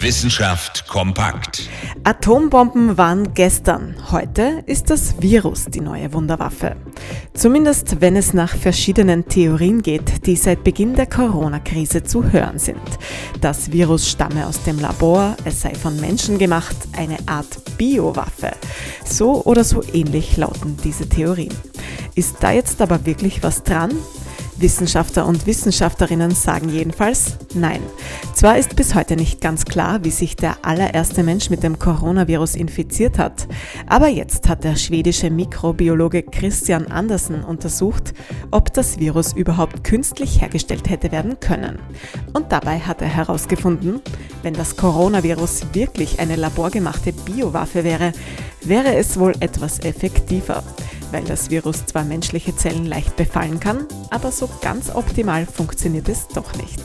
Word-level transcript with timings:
Wissenschaft 0.00 0.86
kompakt. 0.86 1.68
Atombomben 2.04 2.96
waren 2.96 3.34
gestern. 3.34 3.96
Heute 4.12 4.62
ist 4.66 4.90
das 4.90 5.20
Virus 5.20 5.64
die 5.64 5.80
neue 5.80 6.12
Wunderwaffe. 6.12 6.76
Zumindest 7.34 8.00
wenn 8.00 8.14
es 8.14 8.32
nach 8.32 8.54
verschiedenen 8.54 9.26
Theorien 9.26 9.82
geht, 9.82 10.24
die 10.24 10.36
seit 10.36 10.62
Beginn 10.62 10.94
der 10.94 11.06
Corona-Krise 11.06 12.04
zu 12.04 12.30
hören 12.30 12.60
sind. 12.60 12.78
Das 13.40 13.72
Virus 13.72 14.08
stamme 14.08 14.46
aus 14.46 14.62
dem 14.62 14.78
Labor, 14.78 15.36
es 15.44 15.62
sei 15.62 15.74
von 15.74 16.00
Menschen 16.00 16.38
gemacht, 16.38 16.76
eine 16.96 17.16
Art 17.26 17.76
Biowaffe. 17.76 18.52
So 19.04 19.42
oder 19.46 19.64
so 19.64 19.82
ähnlich 19.92 20.36
lauten 20.36 20.76
diese 20.84 21.08
Theorien. 21.08 21.54
Ist 22.14 22.36
da 22.38 22.52
jetzt 22.52 22.80
aber 22.80 23.04
wirklich 23.04 23.42
was 23.42 23.64
dran? 23.64 23.90
Wissenschaftler 24.60 25.26
und 25.26 25.46
Wissenschaftlerinnen 25.46 26.32
sagen 26.32 26.68
jedenfalls 26.68 27.36
Nein. 27.54 27.80
Zwar 28.34 28.58
ist 28.58 28.74
bis 28.76 28.94
heute 28.94 29.16
nicht 29.16 29.40
ganz 29.40 29.64
klar, 29.64 30.04
wie 30.04 30.10
sich 30.10 30.36
der 30.36 30.56
allererste 30.62 31.22
Mensch 31.22 31.48
mit 31.48 31.62
dem 31.62 31.78
Coronavirus 31.78 32.56
infiziert 32.56 33.18
hat, 33.18 33.46
aber 33.86 34.08
jetzt 34.08 34.48
hat 34.48 34.64
der 34.64 34.76
schwedische 34.76 35.30
Mikrobiologe 35.30 36.22
Christian 36.22 36.88
Andersen 36.88 37.44
untersucht, 37.44 38.14
ob 38.50 38.72
das 38.72 38.98
Virus 38.98 39.32
überhaupt 39.32 39.84
künstlich 39.84 40.40
hergestellt 40.40 40.90
hätte 40.90 41.12
werden 41.12 41.38
können. 41.40 41.78
Und 42.32 42.50
dabei 42.50 42.80
hat 42.80 43.00
er 43.00 43.08
herausgefunden, 43.08 44.00
wenn 44.42 44.54
das 44.54 44.76
Coronavirus 44.76 45.66
wirklich 45.72 46.20
eine 46.20 46.36
laborgemachte 46.36 47.12
Biowaffe 47.12 47.84
wäre, 47.84 48.12
wäre 48.62 48.94
es 48.96 49.18
wohl 49.18 49.34
etwas 49.40 49.78
effektiver 49.80 50.62
weil 51.10 51.24
das 51.24 51.50
Virus 51.50 51.86
zwar 51.86 52.04
menschliche 52.04 52.54
Zellen 52.54 52.86
leicht 52.86 53.16
befallen 53.16 53.60
kann, 53.60 53.86
aber 54.10 54.32
so 54.32 54.48
ganz 54.62 54.94
optimal 54.94 55.46
funktioniert 55.46 56.08
es 56.08 56.28
doch 56.28 56.54
nicht. 56.56 56.80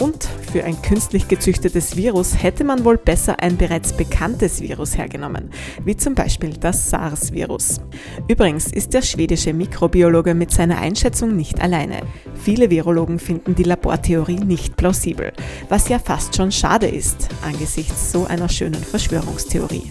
Und 0.00 0.28
für 0.52 0.64
ein 0.64 0.80
künstlich 0.80 1.26
gezüchtetes 1.26 1.96
Virus 1.96 2.40
hätte 2.40 2.62
man 2.62 2.84
wohl 2.84 2.96
besser 2.96 3.40
ein 3.40 3.56
bereits 3.56 3.92
bekanntes 3.92 4.60
Virus 4.60 4.96
hergenommen, 4.96 5.50
wie 5.84 5.96
zum 5.96 6.14
Beispiel 6.14 6.50
das 6.50 6.90
SARS-Virus. 6.90 7.80
Übrigens 8.28 8.72
ist 8.72 8.94
der 8.94 9.02
schwedische 9.02 9.52
Mikrobiologe 9.52 10.34
mit 10.34 10.52
seiner 10.52 10.78
Einschätzung 10.78 11.34
nicht 11.34 11.60
alleine. 11.60 12.02
Viele 12.34 12.70
Virologen 12.70 13.18
finden 13.18 13.56
die 13.56 13.64
Labortheorie 13.64 14.38
nicht 14.38 14.76
plausibel, 14.76 15.32
was 15.68 15.88
ja 15.88 15.98
fast 15.98 16.36
schon 16.36 16.52
schade 16.52 16.86
ist 16.86 17.28
angesichts 17.44 18.12
so 18.12 18.24
einer 18.24 18.48
schönen 18.48 18.82
Verschwörungstheorie. 18.82 19.90